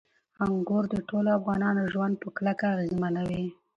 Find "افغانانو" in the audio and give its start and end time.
1.39-1.81